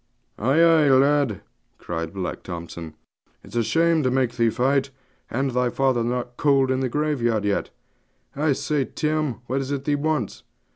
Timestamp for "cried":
1.77-2.11